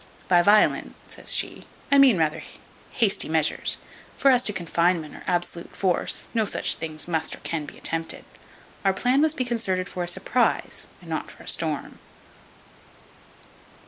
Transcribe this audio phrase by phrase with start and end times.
[0.27, 2.41] By violent," says she, "I mean rather,
[2.89, 3.77] hasty measures;
[4.17, 8.25] for as to confinement or absolute force, no such things must or can be attempted.
[8.83, 11.99] Our plan must be concerted for a surprize, and not for a storm."